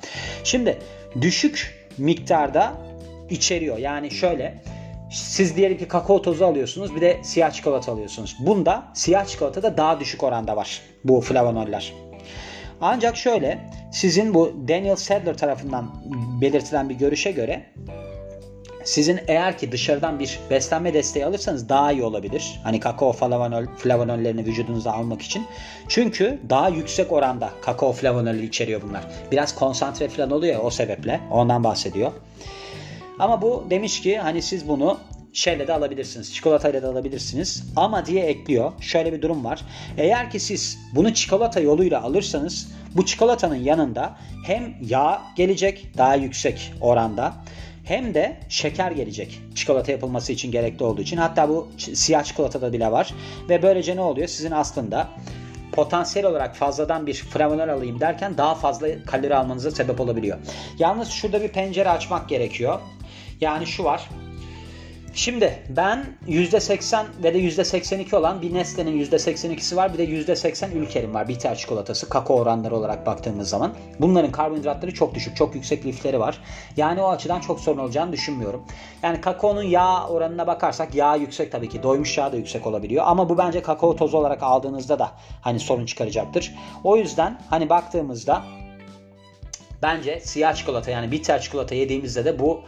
Şimdi 0.45 0.79
düşük 1.21 1.87
miktarda 1.99 2.73
içeriyor. 3.31 3.79
Yani 3.79 4.11
şöyle 4.11 4.63
siz 5.11 5.57
diyelim 5.57 5.79
ki 5.79 5.89
kakao 5.89 6.23
tozu 6.23 6.45
alıyorsunuz 6.45 6.95
bir 6.95 7.01
de 7.01 7.21
siyah 7.23 7.51
çikolata 7.51 7.93
alıyorsunuz. 7.93 8.37
Bunda 8.41 8.85
siyah 8.95 9.27
çikolatada 9.27 9.77
daha 9.77 10.01
düşük 10.01 10.23
oranda 10.23 10.57
var 10.57 10.81
bu 11.05 11.21
flavonoller. 11.21 11.93
Ancak 12.81 13.17
şöyle 13.17 13.59
sizin 13.93 14.35
bu 14.35 14.53
Daniel 14.69 14.97
Sadler 14.97 15.37
tarafından 15.37 15.91
belirtilen 16.41 16.89
bir 16.89 16.95
görüşe 16.95 17.31
göre 17.31 17.67
sizin 18.87 19.21
eğer 19.29 19.59
ki 19.59 19.73
dışarıdan 19.73 20.19
bir 20.19 20.39
beslenme 20.51 20.95
desteği 20.95 21.27
alırsanız 21.27 21.69
daha 21.69 21.93
iyi 21.93 22.03
olabilir. 22.03 22.61
Hani 22.63 22.81
kakao 22.81 23.13
flavonol, 23.13 23.67
flavonollerini 23.77 24.45
vücudunuza 24.45 24.93
almak 24.93 25.23
için. 25.23 25.47
Çünkü 25.89 26.39
daha 26.51 26.69
yüksek 26.69 27.13
oranda 27.13 27.51
kakao 27.63 27.93
flavonolü 27.93 28.47
içeriyor 28.47 28.83
bunlar. 28.83 29.05
Biraz 29.33 29.55
konsantre 29.55 30.09
falan 30.09 30.31
oluyor 30.31 30.61
o 30.65 30.71
sebeple. 30.71 31.21
Ondan 31.31 31.65
bahsediyor. 31.65 32.13
Ama 33.19 33.43
bu 33.43 33.67
demiş 33.71 34.01
ki 34.01 34.19
hani 34.19 34.43
siz 34.43 34.69
bunu 34.69 34.99
şeyle 35.33 35.69
de 35.69 35.73
alabilirsiniz. 35.73 36.35
Çikolatayla 36.35 36.83
da 36.83 36.89
alabilirsiniz. 36.89 37.65
Ama 37.77 38.07
diye 38.07 38.25
ekliyor. 38.25 38.73
Şöyle 38.81 39.13
bir 39.13 39.23
durum 39.23 39.45
var. 39.45 39.61
Eğer 39.99 40.31
ki 40.31 40.41
siz 40.41 40.79
bunu 40.95 41.15
çikolata 41.15 41.61
yoluyla 41.61 42.03
alırsanız 42.03 42.73
bu 42.97 43.07
çikolatanın 43.07 43.57
yanında 43.57 44.17
hem 44.47 44.75
yağ 44.83 45.23
gelecek 45.37 45.93
daha 45.99 46.15
yüksek 46.15 46.73
oranda 46.81 47.35
hem 47.85 48.15
de 48.15 48.37
şeker 48.49 48.91
gelecek. 48.91 49.41
Çikolata 49.55 49.93
yapılması 49.93 50.33
için 50.33 50.53
gerekli 50.53 50.85
olduğu 50.85 51.03
için. 51.03 51.17
Hatta 51.17 51.49
bu 51.49 51.69
siyah 51.79 52.25
çikolatada 52.25 52.73
bile 52.73 52.93
var. 52.93 53.15
Ve 53.49 53.63
böylece 53.63 53.97
ne 53.97 54.01
oluyor? 54.01 54.29
Sizin 54.29 54.51
aslında 54.51 55.09
potansiyel 55.73 56.29
olarak 56.29 56.57
fazladan 56.57 57.07
bir 57.07 57.15
flavonol 57.15 57.69
alayım 57.69 58.01
derken 58.01 58.39
daha 58.39 58.55
fazla 58.55 58.89
kalori 59.07 59.37
almanıza 59.37 59.71
sebep 59.71 60.01
olabiliyor. 60.01 60.39
Yalnız 60.79 61.09
şurada 61.09 61.43
bir 61.43 61.49
pencere 61.49 61.89
açmak 61.89 62.29
gerekiyor. 62.29 62.81
Yani 63.41 63.67
şu 63.67 63.85
var. 63.85 64.09
Şimdi 65.17 65.59
ben 65.69 66.07
%80 66.29 67.05
ve 67.23 67.35
de 67.35 67.39
%82 67.39 68.17
olan 68.17 68.43
bir 68.43 68.55
Nestle'nin 68.55 69.05
%82'si 69.05 69.77
var. 69.77 69.93
Bir 69.93 69.99
de 69.99 70.05
%80 70.05 70.73
Ülker'in 70.73 71.15
var. 71.15 71.29
Bitter 71.29 71.57
çikolatası 71.57 72.09
kakao 72.09 72.37
oranları 72.37 72.77
olarak 72.77 73.07
baktığımız 73.07 73.49
zaman. 73.49 73.75
Bunların 74.01 74.33
karbonhidratları 74.33 74.95
çok 74.95 75.15
düşük. 75.15 75.37
Çok 75.37 75.55
yüksek 75.55 75.87
lifleri 75.87 76.21
var. 76.21 76.39
Yani 76.77 77.03
o 77.03 77.09
açıdan 77.09 77.41
çok 77.41 77.61
sorun 77.61 77.79
olacağını 77.79 78.13
düşünmüyorum. 78.13 78.65
Yani 79.03 79.21
kakaonun 79.21 79.63
yağ 79.63 80.09
oranına 80.09 80.47
bakarsak 80.47 80.95
yağ 80.95 81.17
yüksek 81.17 81.53
tabii 81.53 81.69
ki. 81.69 81.83
Doymuş 81.83 82.19
yağ 82.19 82.33
da 82.33 82.37
yüksek 82.37 82.67
olabiliyor. 82.67 83.05
Ama 83.07 83.29
bu 83.29 83.39
bence 83.39 83.63
kakao 83.63 83.97
tozu 83.97 84.19
olarak 84.19 84.43
aldığınızda 84.43 84.99
da 84.99 85.13
hani 85.41 85.61
sorun 85.61 85.87
çıkaracaktır. 85.87 86.55
O 86.85 86.97
yüzden 86.97 87.41
hani 87.51 87.69
baktığımızda 87.69 88.43
bence 89.83 90.21
siyah 90.21 90.55
çikolata 90.55 90.91
yani 90.91 91.13
bitter 91.13 91.41
çikolata 91.41 91.75
yediğimizde 91.75 92.25
de 92.25 92.39
bu 92.39 92.63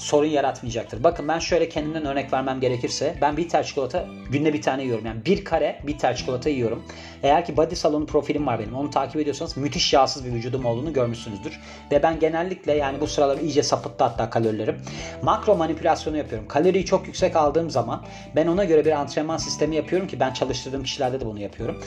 sorun 0.00 0.26
yaratmayacaktır. 0.26 1.04
Bakın 1.04 1.28
ben 1.28 1.38
şöyle 1.38 1.68
kendimden 1.68 2.04
örnek 2.04 2.32
vermem 2.32 2.60
gerekirse 2.60 3.14
ben 3.20 3.36
bitter 3.36 3.64
çikolata 3.64 4.06
günde 4.30 4.52
bir 4.52 4.62
tane 4.62 4.82
yiyorum. 4.82 5.06
Yani 5.06 5.24
bir 5.24 5.44
kare 5.44 5.80
bitter 5.86 6.16
çikolata 6.16 6.50
yiyorum. 6.50 6.82
Eğer 7.22 7.44
ki 7.44 7.56
body 7.56 7.74
salonu 7.74 8.06
profilim 8.06 8.46
var 8.46 8.58
benim 8.58 8.74
onu 8.74 8.90
takip 8.90 9.16
ediyorsanız 9.16 9.56
müthiş 9.56 9.92
yağsız 9.92 10.24
bir 10.24 10.32
vücudum 10.32 10.64
olduğunu 10.64 10.92
görmüşsünüzdür. 10.92 11.60
Ve 11.90 12.02
ben 12.02 12.18
genellikle 12.18 12.72
yani 12.72 13.00
bu 13.00 13.06
sıralar 13.06 13.38
iyice 13.38 13.62
sapıttı 13.62 14.04
hatta 14.04 14.30
kalorilerim. 14.30 14.76
Makro 15.22 15.56
manipülasyonu 15.56 16.16
yapıyorum. 16.16 16.48
Kaloriyi 16.48 16.84
çok 16.84 17.06
yüksek 17.06 17.36
aldığım 17.36 17.70
zaman 17.70 18.04
ben 18.36 18.46
ona 18.46 18.64
göre 18.64 18.84
bir 18.84 18.92
antrenman 18.92 19.36
sistemi 19.36 19.76
yapıyorum 19.76 20.08
ki 20.08 20.20
ben 20.20 20.32
çalıştırdığım 20.32 20.82
kişilerde 20.82 21.20
de 21.20 21.26
bunu 21.26 21.40
yapıyorum 21.40 21.80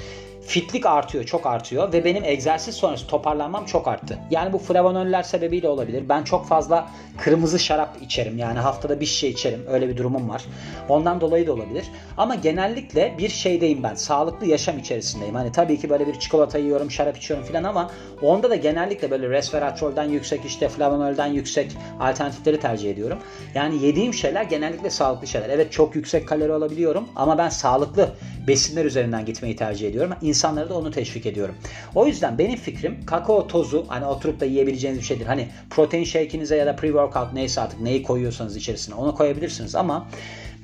fitlik 0.48 0.86
artıyor, 0.86 1.24
çok 1.24 1.46
artıyor 1.46 1.94
ve 1.94 2.06
benim 2.06 2.24
egzersiz 2.24 2.76
sonrası 2.76 3.08
toparlanmam 3.08 3.66
çok 3.66 3.88
arttı. 3.88 4.18
Yani 4.32 4.54
bu 4.54 4.58
flavonoller 4.58 5.24
sebebiyle 5.24 5.68
olabilir. 5.68 6.10
Ben 6.10 6.24
çok 6.24 6.48
fazla 6.48 6.90
kırmızı 7.18 7.60
şarap 7.60 7.98
içerim. 8.02 8.38
Yani 8.38 8.60
haftada 8.60 9.00
bir 9.00 9.06
şişe 9.06 9.28
içerim. 9.28 9.66
Öyle 9.68 9.90
bir 9.90 9.98
durumum 9.98 10.30
var. 10.30 10.46
Ondan 10.90 11.22
dolayı 11.22 11.48
da 11.48 11.54
olabilir. 11.54 11.86
Ama 12.18 12.36
genellikle 12.36 13.16
bir 13.18 13.30
şeydeyim 13.30 13.84
ben. 13.84 13.96
Sağlıklı 13.96 14.46
yaşam 14.46 14.80
içerisindeyim. 14.80 15.36
Hani 15.36 15.52
tabii 15.52 15.80
ki 15.80 15.90
böyle 15.90 16.08
bir 16.08 16.20
çikolata 16.20 16.58
yiyorum, 16.58 16.92
şarap 16.92 17.18
içiyorum 17.18 17.46
falan 17.46 17.64
ama 17.64 17.92
onda 18.22 18.50
da 18.50 18.56
genellikle 18.56 19.12
böyle 19.12 19.30
resveratrolden 19.30 20.10
yüksek 20.10 20.46
işte 20.46 20.70
flavonolden 20.70 21.28
yüksek 21.28 21.72
alternatifleri 22.00 22.60
tercih 22.60 22.92
ediyorum. 22.92 23.18
Yani 23.56 23.86
yediğim 23.86 24.14
şeyler 24.14 24.44
genellikle 24.44 24.90
sağlıklı 24.90 25.28
şeyler. 25.28 25.50
Evet 25.50 25.72
çok 25.72 25.96
yüksek 25.96 26.28
kalori 26.28 26.54
alabiliyorum 26.54 27.08
ama 27.16 27.38
ben 27.38 27.50
sağlıklı 27.50 28.10
besinler 28.48 28.86
üzerinden 28.86 29.26
gitmeyi 29.26 29.56
tercih 29.56 29.88
ediyorum. 29.88 30.14
İnsanlara 30.34 30.70
da 30.70 30.78
onu 30.78 30.92
teşvik 30.92 31.26
ediyorum. 31.26 31.56
O 31.96 32.08
yüzden 32.08 32.38
benim 32.38 32.56
fikrim 32.56 33.06
kakao 33.06 33.48
tozu 33.48 33.86
hani 33.88 34.06
oturup 34.06 34.40
da 34.40 34.46
yiyebileceğiniz 34.46 35.00
bir 35.00 35.06
şeydir. 35.06 35.26
Hani 35.26 35.48
protein 35.70 36.04
shake'inize 36.04 36.56
ya 36.56 36.66
da 36.66 36.72
pre-workout 36.72 37.36
neyse 37.36 37.62
artık 37.62 37.82
neyi 37.82 38.04
koyuyorsanız 38.04 38.56
içerisine 38.56 38.96
onu 38.96 39.16
koyabilirsiniz 39.16 39.76
ama 39.76 40.08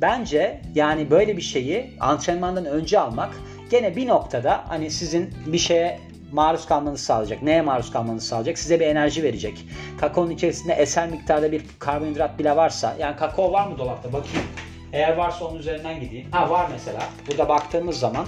bence 0.01 0.61
yani 0.75 1.09
böyle 1.09 1.38
bir 1.38 1.41
şeyi 1.41 1.97
antrenmandan 1.99 2.65
önce 2.65 2.99
almak 2.99 3.29
gene 3.71 3.95
bir 3.95 4.07
noktada 4.07 4.63
hani 4.67 4.91
sizin 4.91 5.33
bir 5.45 5.57
şeye 5.57 5.99
maruz 6.31 6.65
kalmanızı 6.65 7.03
sağlayacak. 7.03 7.43
Neye 7.43 7.61
maruz 7.61 7.91
kalmanızı 7.91 8.27
sağlayacak? 8.27 8.57
Size 8.57 8.79
bir 8.79 8.85
enerji 8.85 9.23
verecek. 9.23 9.65
Kakaonun 9.99 10.31
içerisinde 10.31 10.73
eser 10.73 11.09
miktarda 11.09 11.51
bir 11.51 11.61
karbonhidrat 11.79 12.39
bile 12.39 12.55
varsa 12.55 12.95
yani 12.99 13.15
kakao 13.15 13.51
var 13.51 13.67
mı 13.67 13.77
dolapta 13.77 14.13
bakayım. 14.13 14.47
Eğer 14.93 15.17
varsa 15.17 15.45
onun 15.45 15.59
üzerinden 15.59 15.99
gideyim. 15.99 16.27
Ha 16.31 16.49
var 16.49 16.67
mesela. 16.71 16.99
Burada 17.27 17.49
baktığımız 17.49 17.99
zaman 17.99 18.25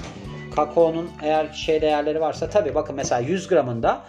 kakaonun 0.56 1.10
eğer 1.24 1.54
şey 1.54 1.82
değerleri 1.82 2.22
varsa 2.22 2.50
tabii 2.50 2.76
bakın 2.76 2.96
mesela 2.96 3.22
100 3.22 3.48
gramında 3.48 4.02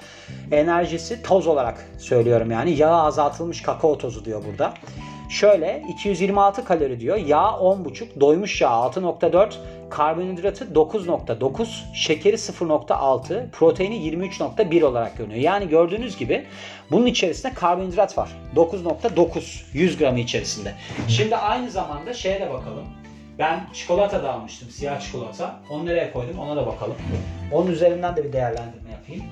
enerjisi 0.51 1.23
toz 1.23 1.47
olarak 1.47 1.87
söylüyorum 1.99 2.51
yani 2.51 2.71
yağ 2.71 2.91
azaltılmış 2.91 3.63
kakao 3.63 3.99
tozu 3.99 4.25
diyor 4.25 4.43
burada. 4.49 4.75
Şöyle 5.33 5.83
226 5.89 6.65
kalori 6.65 7.01
diyor. 7.01 7.17
Yağ 7.17 7.43
10,5, 7.43 8.21
doymuş 8.21 8.61
yağ 8.61 8.69
6.4, 8.69 9.53
karbonhidratı 9.91 10.65
9.9, 10.65 11.67
şekeri 11.95 12.37
0.6, 12.37 13.51
proteini 13.51 13.97
23.1 13.97 14.85
olarak 14.85 15.19
görünüyor. 15.19 15.41
Yani 15.41 15.69
gördüğünüz 15.69 16.17
gibi 16.17 16.47
bunun 16.91 17.07
içerisinde 17.07 17.55
karbonhidrat 17.55 18.19
var. 18.19 18.31
9.9 18.57 19.63
100 19.73 19.99
gramı 19.99 20.21
içerisinde. 20.21 20.75
Şimdi 21.09 21.37
aynı 21.37 21.71
zamanda 21.71 22.15
şeye 22.15 22.41
de 22.41 22.51
bakalım. 22.51 23.02
Ben 23.39 23.67
çikolata 23.73 24.23
da 24.23 24.33
almıştım. 24.33 24.71
Siyah 24.71 25.01
çikolata. 25.01 25.61
Onu 25.71 25.87
nereye 25.87 26.13
koydum 26.13 26.39
ona 26.39 26.57
da 26.57 26.67
bakalım. 26.67 26.97
Onun 27.53 27.71
üzerinden 27.71 28.17
de 28.17 28.25
bir 28.25 28.33
değerlendirme 28.33 28.91
yapayım. 28.91 29.25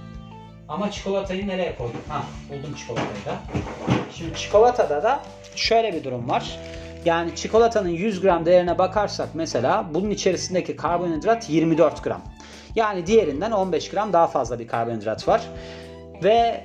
Ama 0.68 0.90
çikolatayı 0.90 1.48
nereye 1.48 1.76
koydum? 1.76 2.00
Ha 2.08 2.22
buldum 2.48 2.74
çikolatayı 2.74 3.24
da. 3.26 3.34
Şimdi 4.12 4.34
çikolatada 4.34 5.02
da 5.02 5.20
şöyle 5.56 5.92
bir 5.92 6.04
durum 6.04 6.28
var. 6.28 6.58
Yani 7.04 7.36
çikolatanın 7.36 7.88
100 7.88 8.20
gram 8.20 8.46
değerine 8.46 8.78
bakarsak 8.78 9.28
mesela 9.34 9.86
bunun 9.94 10.10
içerisindeki 10.10 10.76
karbonhidrat 10.76 11.50
24 11.50 12.04
gram. 12.04 12.22
Yani 12.74 13.06
diğerinden 13.06 13.50
15 13.50 13.90
gram 13.90 14.12
daha 14.12 14.26
fazla 14.26 14.58
bir 14.58 14.68
karbonhidrat 14.68 15.28
var. 15.28 15.42
Ve 16.24 16.64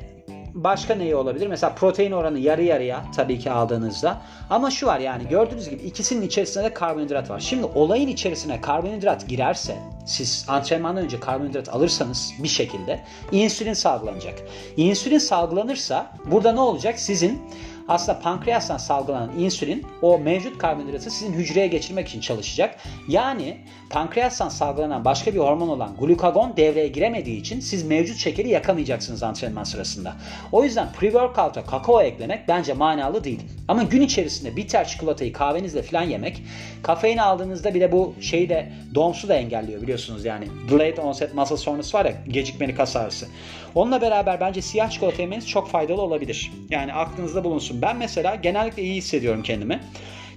başka 0.56 0.96
neyi 0.96 1.16
olabilir? 1.16 1.48
Mesela 1.48 1.76
protein 1.76 2.12
oranı 2.12 2.40
yarı 2.40 2.64
yarıya 2.64 3.06
tabii 3.16 3.40
ki 3.40 3.52
aldığınızda. 3.52 4.22
Ama 4.50 4.72
şu 4.72 4.88
var 4.88 5.00
yani 5.00 5.28
gördüğünüz 5.28 5.70
gibi 5.70 5.84
ikisinin 5.84 6.22
içerisinde 6.22 6.64
de 6.64 6.74
karbonhidrat 6.74 7.30
var. 7.30 7.40
Şimdi 7.40 7.66
olayın 7.66 8.08
içerisine 8.08 8.62
karbonhidrat 8.62 9.28
girerse 9.28 9.78
siz 10.06 10.46
antrenmandan 10.48 11.04
önce 11.04 11.20
karbonhidrat 11.20 11.70
alırsanız 11.70 12.34
bir 12.44 12.48
şekilde 12.48 13.00
insülin 13.32 13.74
salgılanacak. 13.74 14.40
İnsülin 14.78 15.18
salgılanırsa 15.18 16.12
burada 16.26 16.52
ne 16.52 16.60
olacak? 16.60 17.00
Sizin 17.00 17.42
aslında 17.88 18.20
pankreastan 18.20 18.78
salgılanan 18.78 19.40
insülin 19.40 19.86
o 20.02 20.20
mevcut 20.20 20.58
karbonhidratı 20.58 21.12
sizin 21.12 21.34
hücreye 21.34 21.68
geçirmek 21.68 22.08
için 22.08 22.22
çalışacak. 22.22 22.78
Yani 23.08 23.58
pankreastan 23.90 24.50
salgılanan 24.50 25.06
başka 25.06 25.34
bir 25.34 25.40
hormon 25.40 25.68
olan 25.68 25.96
glukagon 26.00 26.58
devreye 26.58 26.88
giremediği 26.88 27.40
için 27.40 27.60
siz 27.60 27.84
mevcut 27.84 28.18
şekeri 28.18 28.50
yakamayacaksınız 28.50 29.24
antrenman 29.24 29.64
sırasında. 29.64 30.14
O 30.52 30.64
yüzden 30.64 30.88
pre-workout'a 31.00 31.66
kakao 31.66 32.02
eklemek 32.02 32.48
bence 32.48 32.74
manalı 32.74 33.24
değil. 33.24 33.42
Ama 33.68 33.84
gün 33.84 34.02
içerisinde 34.02 34.56
bitter 34.56 34.88
çikolatayı 34.88 35.34
kahvenizle 35.34 35.82
falan 35.82 36.04
yemek 36.04 36.42
kafein 36.84 37.18
aldığınızda 37.18 37.74
bile 37.74 37.92
bu 37.92 38.14
şeyi 38.22 38.50
de 38.50 38.72
doğumsu 38.96 39.28
da 39.28 39.36
engelliyor 39.36 39.82
biliyorsunuz 39.82 40.26
yani. 40.26 40.48
Delayed 40.70 40.98
onset 40.98 41.34
muscle 41.34 41.58
soreness 41.58 41.96
var 41.96 42.06
ya 42.06 42.14
gecikmeli 42.28 42.76
kas 42.76 42.96
ağrısı. 42.96 43.28
Onunla 43.76 44.02
beraber 44.02 44.40
bence 44.40 44.62
siyah 44.62 44.90
çikolata 44.90 45.22
yemeniz 45.22 45.48
çok 45.48 45.70
faydalı 45.70 46.02
olabilir. 46.02 46.52
Yani 46.70 46.94
aklınızda 46.94 47.44
bulunsun. 47.44 47.75
Ben 47.82 47.98
mesela 47.98 48.36
genellikle 48.36 48.84
iyi 48.84 48.96
hissediyorum 48.96 49.44
kendimi. 49.44 49.80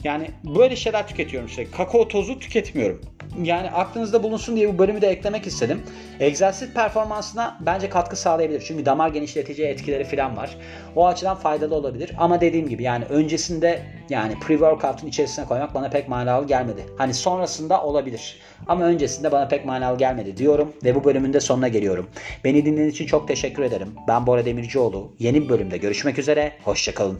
Yani 0.05 0.31
böyle 0.45 0.77
şeyler 0.77 1.09
tüketiyorum 1.09 1.49
işte. 1.49 1.71
Kakao 1.71 2.09
tozu 2.09 2.39
tüketmiyorum. 2.39 3.01
Yani 3.45 3.71
aklınızda 3.71 4.23
bulunsun 4.23 4.57
diye 4.57 4.75
bu 4.75 4.79
bölümü 4.79 5.01
de 5.01 5.09
eklemek 5.09 5.47
istedim. 5.47 5.83
Egzersiz 6.21 6.75
performansına 6.75 7.59
bence 7.61 7.89
katkı 7.89 8.17
sağlayabilir. 8.17 8.65
Çünkü 8.67 8.87
damar 8.87 9.09
genişletici 9.09 9.67
etkileri 9.67 10.05
falan 10.05 10.37
var. 10.37 10.57
O 10.97 11.07
açıdan 11.07 11.37
faydalı 11.37 11.75
olabilir. 11.75 12.13
Ama 12.19 12.41
dediğim 12.41 12.69
gibi 12.69 12.83
yani 12.83 13.05
öncesinde 13.05 13.83
yani 14.11 14.33
pre-workout'un 14.33 15.07
içerisine 15.07 15.45
koymak 15.45 15.75
bana 15.75 15.91
pek 15.91 16.09
manalı 16.09 16.47
gelmedi. 16.47 16.87
Hani 16.99 17.15
sonrasında 17.15 17.83
olabilir. 17.83 18.41
Ama 18.69 18.85
öncesinde 18.85 19.33
bana 19.33 19.49
pek 19.49 19.65
manalı 19.65 19.99
gelmedi 19.99 20.37
diyorum 20.37 20.73
ve 20.85 20.95
bu 20.95 21.05
bölümün 21.05 21.33
de 21.33 21.41
sonuna 21.41 21.69
geliyorum. 21.69 22.11
Beni 22.45 22.65
dinlediğiniz 22.65 22.95
için 22.95 23.07
çok 23.07 23.29
teşekkür 23.29 23.63
ederim. 23.63 23.89
Ben 24.09 24.27
Bora 24.27 24.45
Demircioğlu. 24.45 25.13
Yeni 25.19 25.43
bir 25.43 25.49
bölümde 25.49 25.77
görüşmek 25.77 26.19
üzere. 26.19 26.53
Hoşçakalın. 26.65 27.19